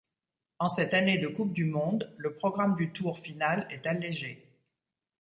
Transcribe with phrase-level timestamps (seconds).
[0.57, 4.43] En cette année de Coupe du monde, le programme du tour final est allégé.